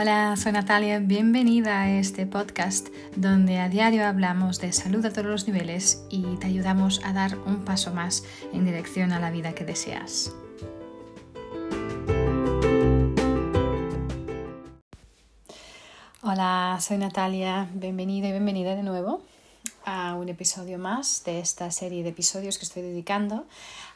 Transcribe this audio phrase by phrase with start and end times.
[0.00, 5.26] Hola, soy Natalia, bienvenida a este podcast donde a diario hablamos de salud a todos
[5.26, 8.22] los niveles y te ayudamos a dar un paso más
[8.52, 10.32] en dirección a la vida que deseas.
[16.22, 19.20] Hola, soy Natalia, bienvenida y bienvenida de nuevo
[19.84, 23.46] a un episodio más de esta serie de episodios que estoy dedicando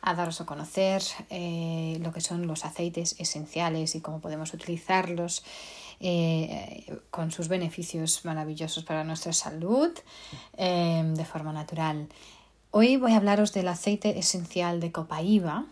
[0.00, 1.00] a daros a conocer
[1.30, 5.44] eh, lo que son los aceites esenciales y cómo podemos utilizarlos
[6.02, 9.90] eh, con sus beneficios maravillosos para nuestra salud
[10.56, 12.08] eh, de forma natural.
[12.72, 15.66] Hoy voy a hablaros del aceite esencial de Copaiba,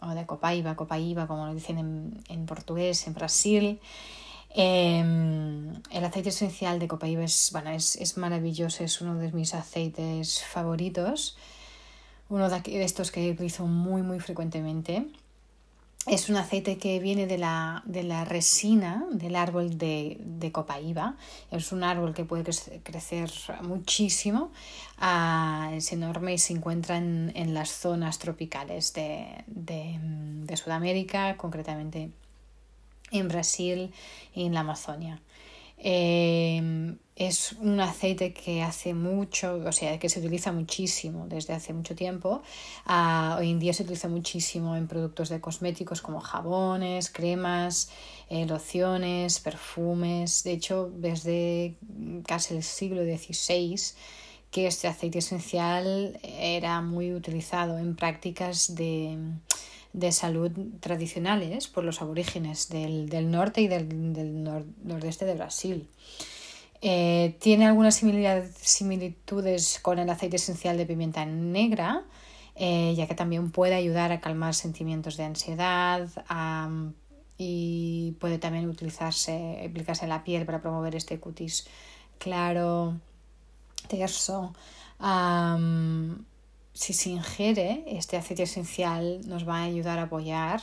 [0.00, 3.80] o de Copaiba, Copaiba, como lo dicen en, en portugués, en Brasil.
[4.58, 9.52] Em, el aceite esencial de Copaiba es, bueno, es, es, maravilloso, es uno de mis
[9.52, 11.36] aceites favoritos,
[12.30, 15.06] uno de, estos que utilizo muy, muy frecuentemente.
[16.06, 21.16] Es un aceite que viene de la, de la resina del árbol de, de Copaiba.
[21.50, 22.44] Es un árbol que puede
[22.84, 23.28] crecer
[23.62, 24.52] muchísimo,
[25.02, 32.10] uh, es enorme y se encuentra en, en las zonas tropicales de, de Sudamérica, concretamente
[33.10, 33.92] en Brasil
[34.32, 35.20] y en la Amazonia.
[35.78, 41.72] Eh, es un aceite que hace mucho, o sea, que se utiliza muchísimo desde hace
[41.72, 42.42] mucho tiempo.
[42.86, 47.90] Uh, hoy en día se utiliza muchísimo en productos de cosméticos como jabones, cremas,
[48.28, 50.44] eh, lociones, perfumes.
[50.44, 51.76] De hecho, desde
[52.26, 53.80] casi el siglo XVI
[54.50, 59.18] que este aceite esencial era muy utilizado en prácticas de
[59.96, 64.44] de salud tradicionales por los aborígenes del, del norte y del, del
[64.84, 65.88] nordeste de Brasil.
[66.82, 72.04] Eh, tiene algunas similitudes con el aceite esencial de pimienta negra,
[72.56, 76.08] eh, ya que también puede ayudar a calmar sentimientos de ansiedad
[77.38, 81.66] y puede también utilizarse, aplicarse en la piel para promover este cutis
[82.18, 82.98] claro,
[83.88, 84.54] terso
[86.76, 90.60] si se ingiere este aceite esencial nos va a ayudar a apoyar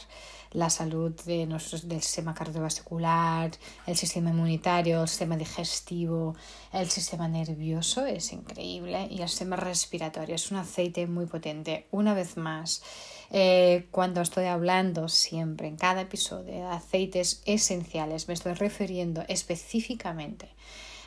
[0.51, 3.49] la salud de nuestro, del sistema cardiovascular,
[3.87, 6.35] el sistema inmunitario, el sistema digestivo,
[6.71, 10.35] el sistema nervioso, es increíble, y el sistema respiratorio.
[10.35, 11.87] Es un aceite muy potente.
[11.89, 12.83] Una vez más,
[13.31, 20.49] eh, cuando estoy hablando siempre en cada episodio de aceites esenciales, me estoy refiriendo específicamente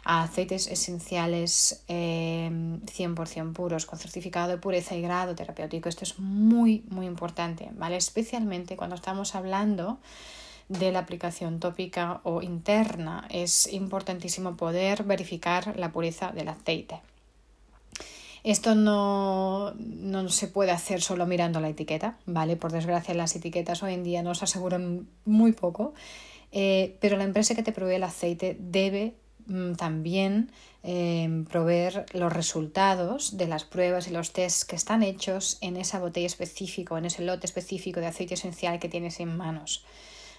[0.06, 5.89] a aceites esenciales 100% em, puros con certificado de pureza y grado terapéutico.
[5.89, 7.97] Esto es muy, muy importante, ¿vale?
[7.97, 9.99] Especialmente cuando estamos hablando
[10.69, 13.27] de la aplicación tópica o interna.
[13.31, 17.00] Es importantísimo poder verificar la pureza del aceite.
[18.44, 22.55] Esto no, no, se puede hacer solo mirando la etiqueta, ¿vale?
[22.55, 25.94] Por desgracia las etiquetas hoy en día nos aseguran muy poco,
[26.53, 29.15] eh, pero la empresa que te provee el aceite debe
[29.77, 30.51] también
[30.83, 35.99] em, proveer los resultados de las pruebas y los tests que están hechos en esa
[35.99, 39.85] botella específica, en ese lote específico de aceite esencial que tienes en manos.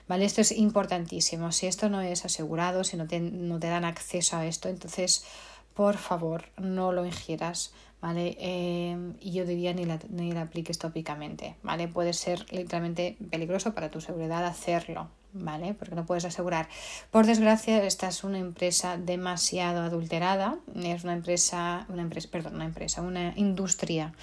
[0.08, 0.26] ¿Vale?
[0.26, 1.52] Esto es importantísimo.
[1.52, 5.26] Si esto no es asegurado, si no te, no te dan acceso a esto, entonces
[5.74, 7.74] por favor no lo ingieras.
[8.00, 8.38] ¿Vale?
[8.40, 11.88] Em, y yo diría ni la, ni la apliques tópicamente, ¿vale?
[11.88, 15.10] Puede ser literalmente peligroso para tu seguridad hacerlo,
[15.44, 15.74] ¿vale?
[15.74, 16.68] Porque no puedes asegurar.
[17.12, 22.66] Por desgracia, esta es una empresa demasiado adulterada, es una empresa, una empresa, perdón, una
[22.66, 24.14] empresa, una industria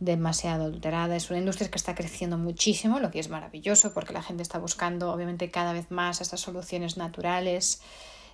[0.00, 4.22] demasiado adulterada, es una industria que está creciendo muchísimo, lo que es maravilloso porque la
[4.22, 7.80] gente está buscando obviamente cada vez más estas soluciones naturales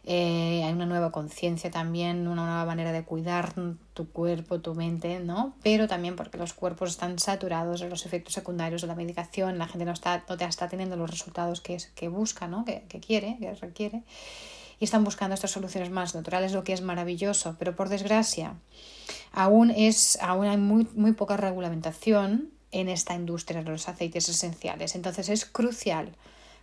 [0.07, 3.55] eh, hay una nueva conciencia también, una nueva manera de cuidar
[3.95, 5.55] tu cuerpo, tu mente, ¿no?
[5.63, 9.67] Pero también porque los cuerpos están saturados de los efectos secundarios de la medicación, la
[9.67, 12.67] gente no está, no te está teniendo los resultados que, que busca, ¿no?
[12.67, 14.03] Que, que quiere, que requiere.
[14.79, 18.55] Y están buscando estas soluciones más naturales, lo que es maravilloso, pero por desgracia,
[19.33, 24.97] aún, es, aún hay muy, muy poca regulamentación en esta industria de los aceites esenciales.
[24.97, 26.15] Entonces es crucial,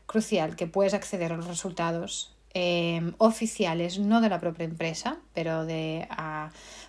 [0.05, 5.65] crucial que puedas acceder a los resultados Em, oficiales, no de la propia empresa, pero
[5.65, 6.05] de,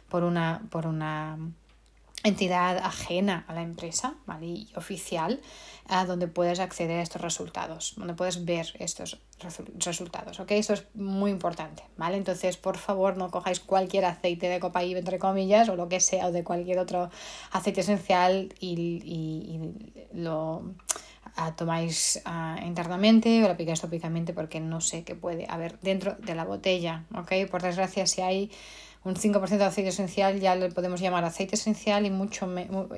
[0.09, 1.39] por, una, por una
[2.25, 4.47] entidad ajena a la empresa, ¿vale?
[4.47, 5.41] Y oficial,
[5.87, 9.21] a donde puedes acceder a estos resultados, donde puedes ver estos
[9.79, 10.51] resultados, ¿ok?
[10.53, 12.17] Esto es muy importante, ¿vale?
[12.17, 16.27] Entonces, por favor, no cojáis cualquier aceite de copa entre comillas, o lo que sea,
[16.27, 17.09] o de cualquier otro
[17.53, 19.61] aceite esencial y, y
[20.13, 20.75] lo
[21.57, 26.35] tomáis uh, internamente o la aplicáis tópicamente porque no sé qué puede haber dentro de
[26.35, 27.51] la botella, ¿ok?
[27.51, 28.51] Por desgracia, si hay
[29.05, 32.49] un 5% de aceite esencial ya le podemos llamar aceite esencial y mucho,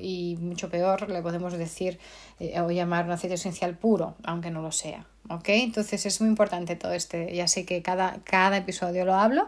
[0.01, 1.99] y mucho peor le podemos decir
[2.41, 5.07] eh, o llamar un aceite esencial puro, aunque no lo sea.
[5.31, 5.49] ¿Ok?
[5.49, 7.35] Entonces es muy importante todo este.
[7.35, 9.47] Ya sé que cada, cada episodio lo hablo.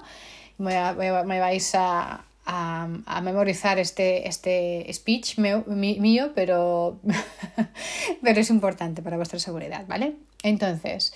[0.56, 7.00] Me, me vais a, a, memorizar este, este speech mío, pero,
[8.22, 10.14] pero es importante para vuestra seguridad, ¿vale?
[10.42, 11.12] Entonces,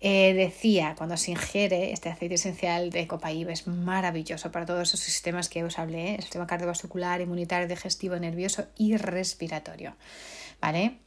[0.00, 5.00] eh, decía, cuando se ingiere este aceite esencial de copaíba es maravilloso para todos esos
[5.00, 9.94] sistemas que os hablé, el sistema cardiovascular, inmunitario, digestivo, nervioso y respiratorio,
[10.60, 10.98] ¿vale?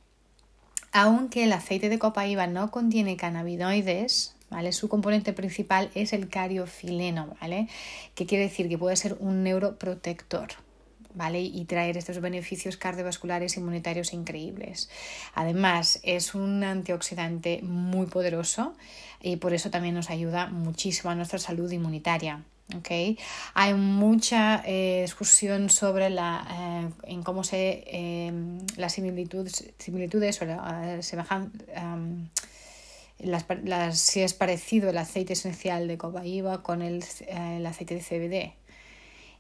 [0.94, 4.72] Aunque el aceite de copaíba no contiene cannabinoides, ¿vale?
[4.72, 7.68] Su componente principal es el cariofileno, ¿vale?
[8.16, 10.50] Que quiere decir que puede ser un neuroprotector,
[11.14, 11.42] ¿vale?
[11.42, 14.90] Y traer estos beneficios cardiovasculares inmunitarios increíbles.
[15.34, 18.76] Además, es un antioxidante muy poderoso
[19.22, 22.44] y por eso también nos ayuda muchísimo a nuestra salud inmunitaria.
[22.80, 23.18] Okay.
[23.54, 28.34] Hay mucha eh, discusión sobre la, eh, en cómo se eh,
[28.76, 31.50] las similitudes, similitudes o la semejanza
[33.20, 38.54] las, si es parecido el aceite esencial de copaíba con el, el aceite de CBD.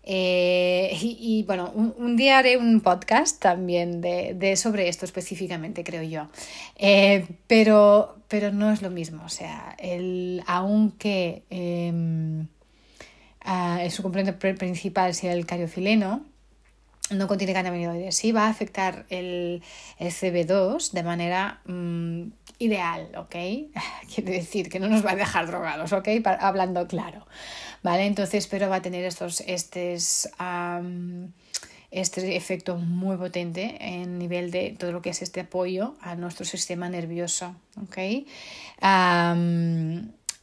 [0.09, 6.01] Eh, y, bueno, un, día haré un podcast también de, de sobre esto específicamente, creo
[6.01, 6.29] yo.
[6.77, 9.24] Eh, pero, pero no es lo mismo.
[9.25, 11.91] O sea, el, aunque eh,
[13.89, 16.25] su componente principal sea el cariofileno,
[17.09, 18.15] no contiene cannabinoides.
[18.15, 19.62] Sí va a afectar el,
[20.00, 22.24] el CB2 de manera mm,
[22.59, 23.36] ideal, ¿ok?
[24.13, 26.07] Quiere decir que no nos va a dejar drogados, ¿ok?
[26.39, 27.25] hablando claro,
[27.83, 28.06] ¿vale?
[28.06, 30.30] Entonces, pero va a tener estos, estos,
[31.92, 36.45] este efecto muy potente en nivel de todo lo que es este apoyo a nuestro
[36.45, 37.98] sistema nervioso, ¿ok?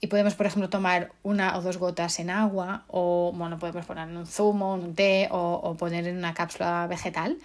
[0.04, 4.06] Y podemos, por ejemplo, tomar una o dos gotas en agua o, bueno, podemos poner
[4.06, 7.38] en un zumo, un té o, poner en una cápsula vegetal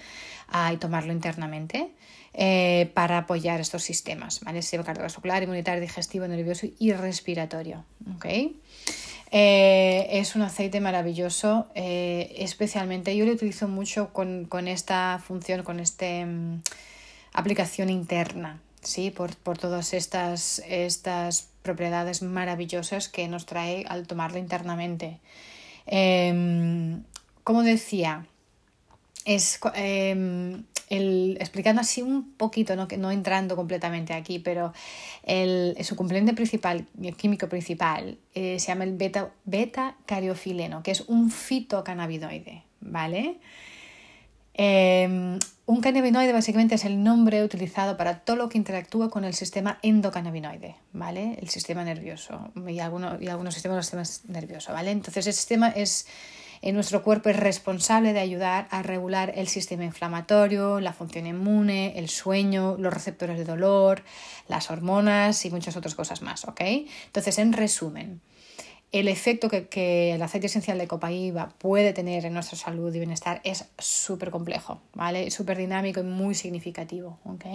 [0.49, 1.91] ah, y tomarlo internamente.
[2.33, 4.59] Eh, para apoyar estos sistemas, ¿vale?
[4.61, 7.85] Cardiovascular, inmunitario, digestivo, nervioso y respiratorio.
[9.31, 15.79] Eh, es un aceite maravilloso, eh, especialmente yo lo utilizo mucho con, esta función, con
[15.79, 16.61] esta mm,
[17.33, 19.11] aplicación interna, ¿sí?
[19.11, 25.19] por, por todas estas, estas propiedades maravillosas que nos trae al tomarlo internamente.
[25.85, 27.03] Em,
[27.43, 28.25] como decía,
[29.25, 34.73] es, em, el, explicando así un poquito, no, no entrando completamente aquí, pero
[35.23, 40.91] el, su componente principal, el químico principal, eh, se llama el beta, beta cariofileno, que
[40.91, 43.37] es un fitocannabinoide, ¿vale?
[44.61, 49.33] Em, un cannabinoide básicamente es el nombre utilizado para todo lo que interactúa con el
[49.33, 51.37] sistema endocannabinoide, ¿vale?
[51.41, 54.91] El sistema nervioso y, algunos, y algunos sistemas, los sistemas nerviosos, ¿vale?
[54.91, 56.07] Entonces el sistema es
[56.61, 61.97] en nuestro cuerpo es responsable de ayudar a regular el sistema inflamatorio, la función inmune,
[61.97, 64.03] el sueño, los receptores de dolor,
[64.49, 66.59] las hormonas y muchas otras cosas más, ¿ok?
[67.05, 68.19] Entonces, en resumen,
[68.91, 73.39] el efecto que, el aceite esencial de copaíba puede tener en nuestra salud y bienestar
[73.43, 75.29] es súper complejo, ¿vale?
[75.29, 77.45] Súper dinámico y muy significativo, ¿ok?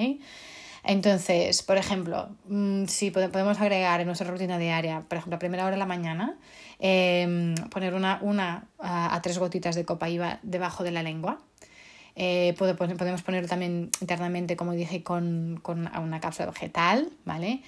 [0.84, 5.64] Entonces, por ejemplo, mm, si podemos agregar en nuestra rutina diaria, por ejemplo, a primera
[5.64, 6.36] hora de la mañana,
[6.78, 11.40] em, poner una, una a, tres gotitas de copa IVA debajo de la lengua.
[12.16, 17.62] Eh, podemos poner también internamente, como dije, con, con una cápsula vegetal, ¿vale?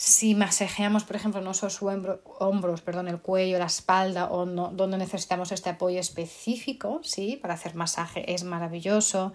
[0.00, 5.50] Si masajeamos, por ejemplo, nuestros hombros, perdón, el cuello, la espalda o no, donde necesitamos
[5.50, 7.36] este apoyo específico, ¿sí?
[7.42, 9.32] Para hacer masaje es maravilloso.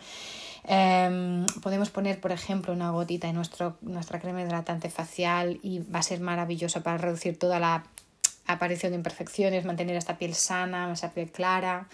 [0.64, 6.00] Em, podemos poner, por ejemplo, una gotita en nuestro, nuestra crema hidratante facial y va
[6.00, 7.84] a ser maravilloso para reducir toda la
[8.48, 11.90] aparición de imperfecciones, mantener esta piel sana, esa piel clara.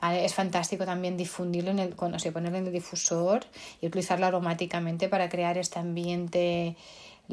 [0.00, 3.46] Es fantástico también difundirlo en el, cuando se ponerlo en el difusor
[3.80, 6.76] y utilizarlo aromáticamente para crear este ambiente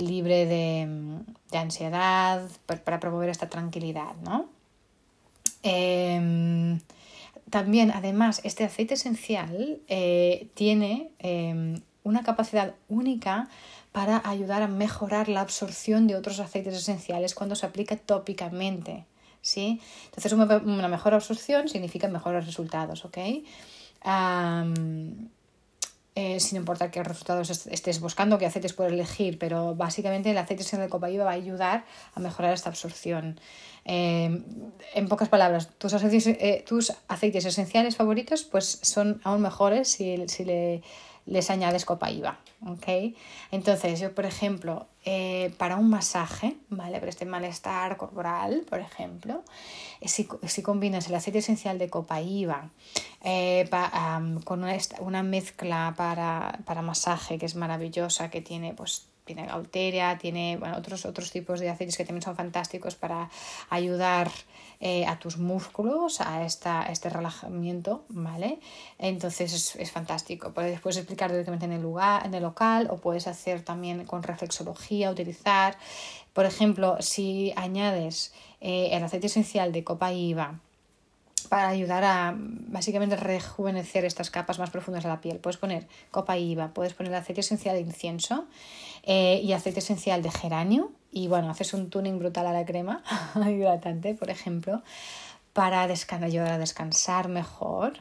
[0.02, 4.50] libre de, ansiedad, para, promover esta tranquilidad, ¿no?
[5.64, 6.80] Em,
[7.50, 13.50] también, además, este aceite esencial eh, tiene em, una capacidad única
[13.92, 19.06] para ayudar a mejorar la absorción de otros aceites esenciales cuando se aplica tópicamente.
[19.42, 19.82] ¿sí?
[20.06, 23.04] Entonces, una mejor absorción significa mejores resultados.
[23.06, 23.18] ¿ok?
[26.22, 30.64] Eh, sin importar qué resultados estés buscando, qué aceites puedes elegir, pero básicamente el aceite
[30.64, 33.40] esencial de copaíba va a ayudar a mejorar esta absorción.
[33.86, 34.44] Eh,
[34.96, 40.28] en pocas palabras, tus aceites, eh, tus aceites esenciales favoritos pues son aún mejores si,
[40.28, 40.82] si le,
[41.30, 42.40] les añades copaíba.
[42.66, 43.14] ¿ok?
[43.52, 47.00] Entonces, yo, por ejemplo, eh, para un masaje, ¿vale?
[47.00, 49.44] Para este malestar corporal, por ejemplo,
[50.04, 52.70] si, si combinas el aceite esencial de copaíba
[53.24, 53.70] eh,
[54.44, 60.18] con una, una mezcla para, para masaje que es maravillosa, que tiene pues tiene gauteria,
[60.18, 63.30] tiene bueno, otros, otros tipos de aceites que también son fantásticos para
[63.70, 64.32] ayudar
[64.82, 68.60] eh, a tus músculos, a, esta, este relajamiento, ¿vale?
[68.98, 70.54] Entonces es, es, fantástico.
[70.54, 74.24] Puedes, puedes explicar directamente en el, lugar, en el local o puedes hacer también con
[74.24, 75.78] reflexología, utilizar,
[76.34, 80.60] por ejemplo, si añades eh, el aceite esencial de copa IVA,
[81.50, 85.40] para ayudar a básicamente rejuvenecer estas capas más profundas de la piel.
[85.40, 88.46] Puedes poner copa IVA, puedes poner aceite esencial de incienso
[89.04, 93.04] eh, y aceite esencial de geranio y bueno, haces un tuning brutal a la crema
[93.36, 94.84] hidratante, por ejemplo,
[95.54, 97.94] para ayudar a descansar mejor.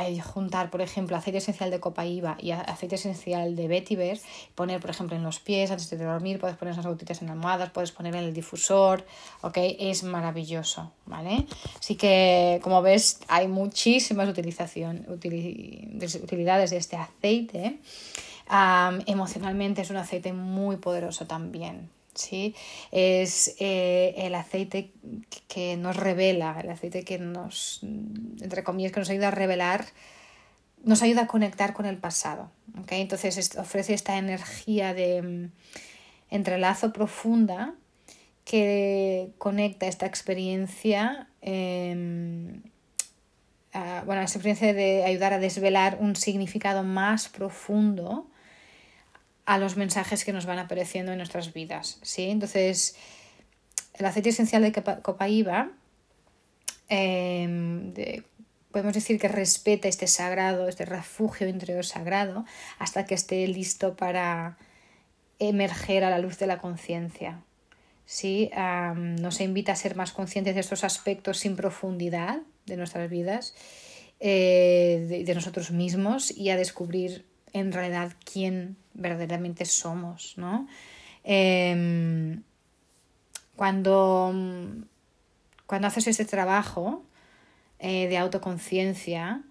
[0.00, 4.18] A, juntar, por ejemplo, aceite esencial de copaíba y aceite esencial de vetiver,
[4.54, 7.70] poner, por ejemplo, en los pies antes de dormir, puedes poner esas gotitas en almohadas,
[7.70, 9.04] puedes poner en el difusor,
[9.42, 9.58] ¿ok?
[9.78, 11.46] Es maravilloso, ¿vale?
[11.78, 17.78] Así que, como ves, hay muchísimas utilización, utilidades de este aceite
[19.06, 21.88] emocionalmente es un aceite muy poderoso también.
[22.20, 22.54] ¿Sí?
[22.92, 24.92] Es eh, el aceite
[25.48, 29.86] que nos revela, el aceite que nos, entre comillas, que nos ayuda a revelar,
[30.84, 32.50] nos ayuda a conectar con el pasado.
[32.82, 33.00] ¿okay?
[33.00, 35.50] Entonces ofrece esta energía de mm,
[36.30, 37.74] entrelazo profunda
[38.44, 42.62] que conecta esta experiencia, em,
[44.04, 48.29] bueno, esta experiencia de ayudar a desvelar un significado más profundo
[49.50, 51.98] a los mensajes que nos van apareciendo en nuestras vidas.
[52.02, 52.30] ¿sí?
[52.30, 52.94] Entonces,
[53.94, 54.70] el aceite esencial de
[55.02, 55.72] copaíba
[56.88, 57.92] em,
[58.70, 62.44] podemos decir que respeta este sagrado, este refugio interior sagrado,
[62.78, 64.56] hasta que esté listo para
[65.40, 67.42] emerger a la luz de la conciencia.
[68.04, 68.52] ¿sí?
[68.94, 73.56] nos invita a ser más conscientes de estos aspectos sin profundidad de nuestras vidas,
[74.20, 80.66] eh, de, nosotros mismos y a descubrir en realidad quién verdaderamente somos, ¿no?
[81.24, 82.42] Em,
[83.56, 84.34] cuando,
[85.66, 87.02] cuando haces este trabajo
[87.78, 89.42] eh, de autoconciencia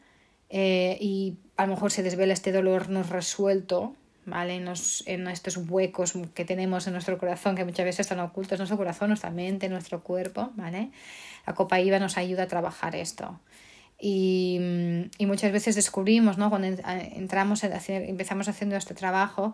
[0.49, 4.55] eh, y a lo mejor se desvela este dolor no resuelto, ¿vale?
[4.55, 4.67] En,
[5.05, 8.77] en, estos huecos que tenemos en nuestro corazón, que muchas veces están ocultos en nuestro
[8.77, 10.91] corazón, nuestra mente, nuestro cuerpo, ¿vale?
[11.45, 13.39] La copa IVA nos ayuda a trabajar esto.
[13.99, 14.59] Y,
[15.17, 16.49] y muchas veces descubrimos, ¿no?
[16.49, 19.53] cuando entramos a hacer, empezamos haciendo este trabajo,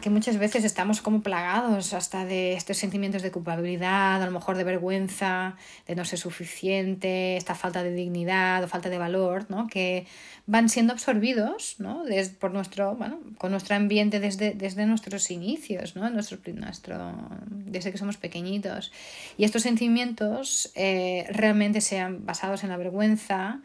[0.00, 4.56] que muchas veces estamos como plagados hasta de estos sentimientos de culpabilidad, a lo mejor
[4.56, 9.68] de vergüenza, de no ser suficiente, esta falta de dignidad o falta de valor, ¿no?
[9.68, 10.04] que
[10.46, 12.02] van siendo absorbidos ¿no?
[12.40, 16.10] por nuestro, bueno, con nuestro ambiente desde, desde nuestros inicios, ¿no?
[16.10, 17.14] nuestro, nuestro,
[17.46, 18.90] desde que somos pequeñitos.
[19.38, 23.60] Y estos sentimientos eh, realmente sean basados en la vergüenza,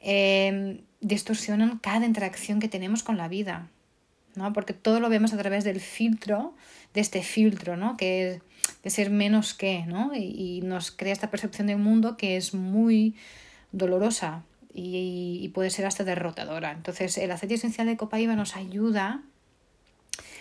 [0.00, 3.68] eh, distorsionan cada interacción que tenemos con la vida.
[4.40, 4.52] ¿No?
[4.52, 6.54] Porque todo lo vemos a través del filtro,
[6.94, 7.96] de este filtro, ¿no?
[7.96, 8.42] Que es
[8.82, 10.12] de ser menos que, ¿no?
[10.14, 13.16] Y, nos crea esta percepción del mundo que es muy
[13.72, 16.72] dolorosa y, puede ser hasta derrotadora.
[16.72, 19.22] Entonces, el aceite esencial de copaíba nos ayuda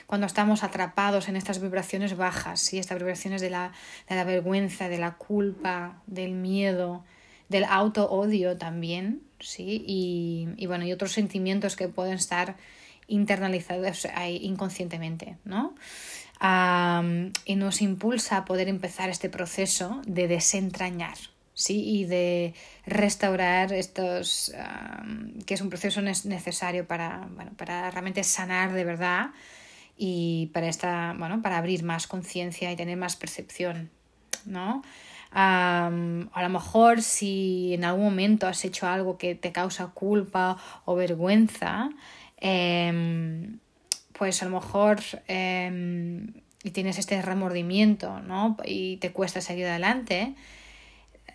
[0.08, 2.80] cuando estamos atrapados en estas vibraciones bajas, ¿sí?
[2.80, 3.74] estas vibraciones de la,
[4.08, 7.04] de la vergüenza, de la culpa, del miedo,
[7.48, 9.84] del auto-odio también, ¿sí?
[9.86, 12.56] Y, y, bueno, y otros sentimientos que pueden estar
[13.10, 14.08] internalizados
[14.42, 15.76] inconscientemente, ¿no?
[17.46, 21.18] y nos impulsa a poder empezar este proceso de desentrañar,
[21.54, 21.84] ¿sí?
[21.84, 22.54] Y de
[22.86, 24.54] restaurar estos,
[25.46, 29.32] que es un proceso necesario para, bueno, para realmente sanar de verdad
[29.98, 33.90] y para, esta, bueno, para abrir más conciencia y tener más percepción,
[34.46, 34.82] ¿no?
[35.32, 40.96] a lo mejor si en algún momento has hecho algo que te causa culpa o
[40.96, 41.92] vergüenza,
[42.42, 43.60] Em,
[44.14, 48.58] pues a lo mejor em, y tienes este remordimiento ¿no?
[48.66, 50.36] y te cuesta seguir adelante,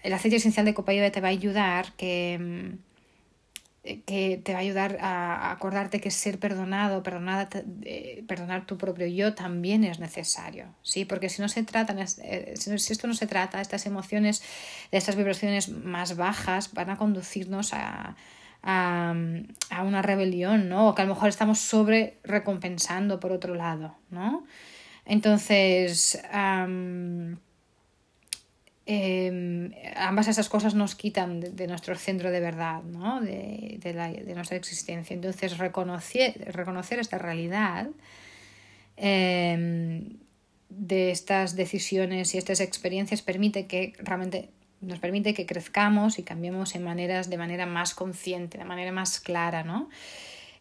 [0.02, 2.78] el aceite esencial de copaíba te va a ayudar que, em,
[4.06, 7.48] que te va a ayudar a acordarte que ser perdonado, perdonada,
[7.82, 11.04] eh, perdonar tu propio yo también es necesario, ¿sí?
[11.04, 14.42] Porque si no se trata, eh, si esto no se trata, estas emociones,
[14.90, 18.16] de estas vibraciones más bajas van a conducirnos a,
[18.64, 19.14] a,
[19.84, 20.88] una rebelión, ¿no?
[20.88, 24.44] O que a lo mejor estamos sobre recompensando por otro lado, ¿no?
[25.04, 26.18] Entonces,
[28.86, 33.22] Em, ambas esas cosas nos quitan de, nuestro centro de verdad, ¿no?
[33.22, 35.14] de, de, nuestra existencia.
[35.14, 37.88] Entonces, reconocer, reconocer esta realidad
[38.96, 40.18] em,
[40.68, 44.50] de estas decisiones y estas experiencias permite que realmente
[44.84, 49.20] nos permite que crezcamos y cambiemos en maneras de manera más consciente, de manera más
[49.20, 49.88] clara, ¿no?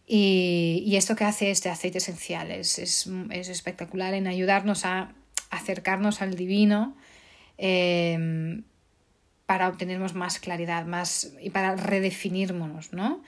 [0.06, 5.14] Y, esto que hace este aceite esencial es, es, es espectacular en ayudarnos a
[5.50, 6.96] acercarnos al divino,
[7.58, 8.64] Em,
[9.46, 13.22] para obtenernos más claridad más, y para redefinirnos, ¿no?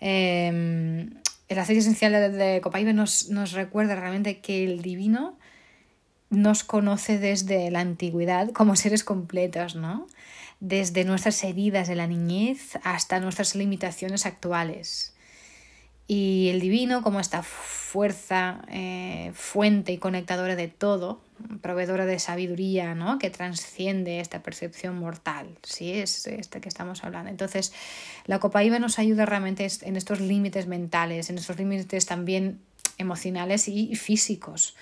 [0.00, 1.10] Em,
[1.48, 5.38] el aceite esencial de, de Copaiba nos recuerda realmente que el divino
[6.32, 10.06] nos conoce desde la antigüedad como seres completos, ¿no?
[10.60, 15.14] Desde nuestras heridas de la niñez hasta nuestras limitaciones actuales.
[16.08, 21.20] Y el divino, como esta fuerza, eh, fuente y conectadora de todo,
[21.60, 23.18] proveedora de sabiduría, ¿no?
[23.18, 25.92] Que transciende esta percepción mortal, ¿sí?
[25.92, 27.30] Es este que estamos hablando.
[27.30, 27.72] Entonces,
[28.24, 32.60] la Copa IVA nos ayuda realmente en estos límites mentales, en estos límites también
[32.98, 34.76] emocionales y físicos.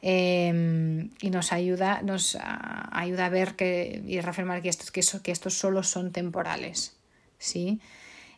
[0.00, 5.32] Em, y nos ayuda, nos ayuda a ver que, y reafirmar que estos, que, que
[5.32, 6.96] estos solo son temporales,
[7.38, 7.80] ¿sí?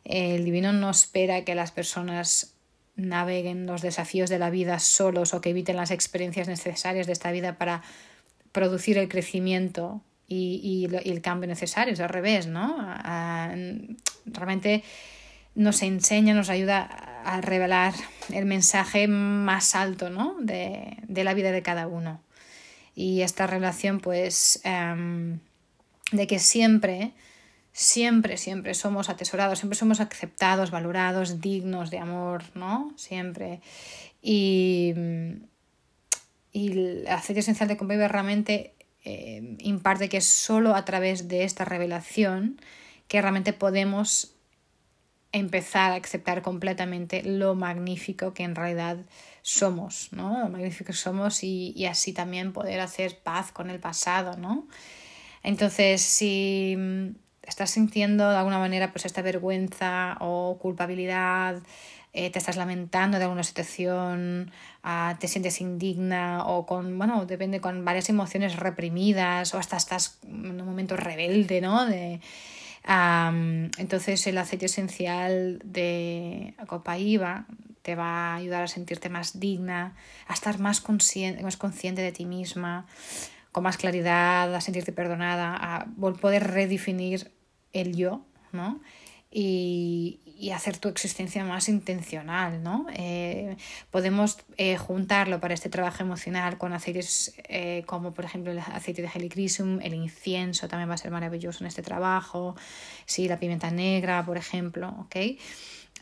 [0.04, 2.54] El divino no espera que las personas
[2.96, 7.30] naveguen los desafíos de la vida solos o que eviten las experiencias necesarias de esta
[7.30, 7.82] vida para
[8.52, 12.76] producir el crecimiento y, el cambio necesario, es al revés, ¿no?
[14.26, 14.84] realmente
[15.56, 17.94] nos enseña, nos ayuda a revelar
[18.32, 20.36] el mensaje más alto ¿no?
[20.40, 22.20] de, la vida de cada uno.
[22.94, 25.40] Y esta relación, pues, em,
[26.12, 27.12] de que siempre
[27.72, 32.92] siempre, siempre somos atesorados, siempre somos aceptados, valorados, dignos de amor, ¿no?
[32.96, 33.60] Siempre.
[34.22, 34.92] Y,
[36.52, 38.74] y el aceite esencial de Compave realmente
[39.04, 42.60] eh, imparte que es solo a través de esta revelación
[43.08, 44.34] que realmente podemos
[45.32, 48.98] empezar a aceptar completamente lo magnífico que en realidad
[49.42, 50.40] somos, ¿no?
[50.40, 54.66] Lo magnífico que somos y, así también poder hacer paz con el pasado, ¿no?
[55.42, 56.76] Entonces, si
[57.42, 61.62] estás sintiendo de alguna manera pues esta vergüenza o culpabilidad,
[62.12, 64.50] eh, te estás lamentando de alguna situación,
[64.82, 70.18] ah, te sientes indigna o con, bueno, depende, con varias emociones reprimidas o hasta estás
[70.24, 71.86] en un momento rebelde, ¿no?
[71.86, 72.20] De,
[73.78, 77.46] entonces el aceite esencial de Copaíba
[77.82, 79.94] te va a ayudar a sentirte más digna,
[80.26, 82.86] a estar más consciente, más consciente de ti misma,
[83.52, 85.86] con más claridad, a sentirte perdonada, a
[86.20, 87.30] poder redefinir
[87.72, 88.22] el yo,
[88.52, 88.80] ¿no?
[89.30, 92.86] Y, hacer tu existencia más intencional, ¿no?
[92.94, 93.56] Eh,
[93.90, 99.02] podemos eh, juntarlo para este trabajo emocional con aceites eh, como por ejemplo el aceite
[99.02, 102.56] de helichrysum, el incienso también va a ser maravilloso en este trabajo,
[103.04, 105.16] sí, la pimienta negra, por ejemplo, ¿ok?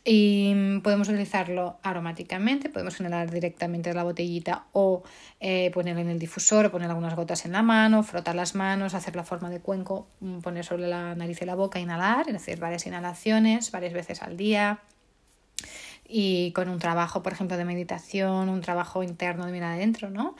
[0.04, 5.02] Y podemos utilizarlo aromáticamente, podemos inhalar directamente de la botellita o
[5.40, 9.16] eh, ponerlo en el difusor, poner algunas gotas en la mano, frotar las manos, hacer
[9.16, 12.58] la forma de cuenco, mm, poner sobre la nariz y la boca, inhalar, es decir,
[12.58, 14.80] varias inhalaciones varias veces al día.
[16.10, 20.36] Y con un trabajo, por ejemplo, de meditación, un trabajo interno de mirar adentro, ¿no?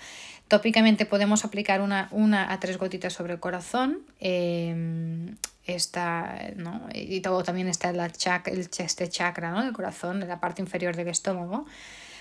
[0.48, 4.00] Tópicamente podemos aplicar una, una a tres gotitas sobre el corazón.
[4.18, 5.34] Eh,
[5.68, 6.88] esta, ¿no?
[6.94, 9.62] y todo también está la el, este chakra ¿no?
[9.62, 11.66] del corazón, en la parte inferior del estómago.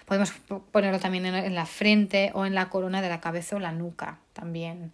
[0.05, 0.31] Podemos
[0.71, 4.19] ponerlo también en, la frente o en la corona de la cabeza o la nuca
[4.33, 4.93] también.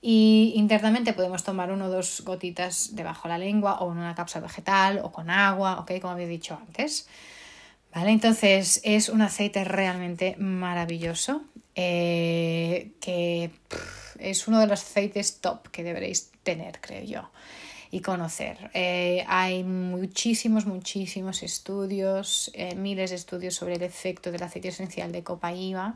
[0.00, 4.14] Y internamente podemos tomar uno o dos gotitas debajo de la lengua o en una
[4.14, 6.00] cápsula vegetal o con agua, ¿ok?
[6.00, 7.08] Como había dicho antes.
[7.94, 8.10] ¿Vale?
[8.10, 11.42] Entonces es un aceite realmente maravilloso
[11.74, 13.50] eh, que
[14.18, 17.30] es uno de los aceites top que deberéis tener, creo yo
[17.94, 18.72] y conocer.
[18.74, 25.12] Eh, hay muchísimos, muchísimos estudios, eh, miles de estudios sobre el efecto del aceite esencial
[25.12, 25.94] de copaíba.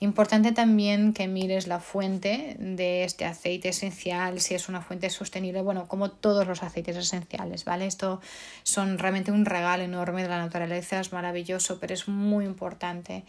[0.00, 5.62] Importante también que mires la fuente de este aceite esencial, si es una fuente sostenible,
[5.62, 7.86] bueno, como todos los aceites esenciales, ¿vale?
[7.86, 8.20] Esto
[8.64, 13.22] son realmente un regalo enorme de la naturaleza, es maravilloso, pero es muy importante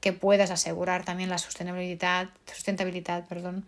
[0.00, 3.64] que puedas asegurar también la sostenibilidad, sustentabilidad, perdón,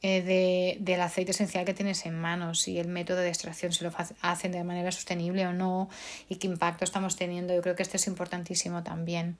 [0.00, 3.82] eh, de, del aceite esencial que tienes en manos y el método de extracción, si
[3.82, 5.88] lo hacen de manera sostenible o no
[6.28, 7.54] y qué impacto estamos teniendo.
[7.54, 9.38] Yo creo que esto es importantísimo también.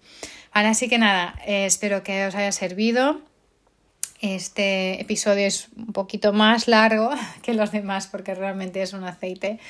[0.51, 3.21] Ahora así que nada, eh, espero que os haya servido.
[4.21, 7.11] Este episodio es un poquito más largo
[7.43, 9.61] que los demás porque realmente es un aceite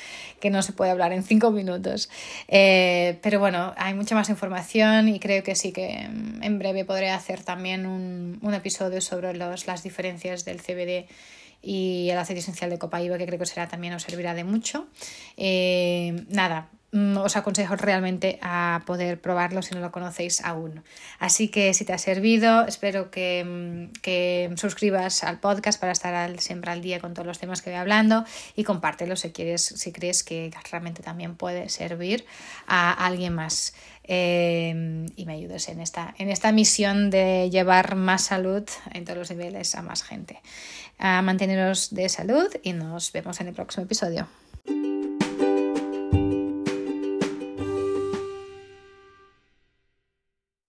[0.41, 2.09] que no se puede hablar en cinco minutos.
[2.49, 7.11] Eh, pero bueno, hay mucha más información y creo que sí que en breve podré
[7.11, 11.07] hacer también un, episodio sobre los, las diferencias del CBD
[11.63, 14.87] y el aceite esencial de copaíba que creo que será también os servirá de mucho.
[15.37, 20.83] Eh, nada, mm, os aconsejo realmente a poder probarlo si no lo conocéis aún.
[21.19, 26.41] Así que si te ha servido, espero que, mm, que suscribas al podcast para estar
[26.41, 28.25] siempre al día con todos los temas que voy hablando
[28.57, 32.25] y compártelo si quieres, si crees que realmente también puede servir
[32.67, 33.75] a alguien más.
[34.11, 39.19] Eh, y me ayudes en esta, en esta misión de llevar más salud en todos
[39.19, 40.41] los niveles a más gente.
[40.99, 44.27] A manteneros de salud y nos vemos en el próximo episodio.